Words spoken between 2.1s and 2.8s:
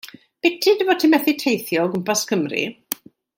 Cymru.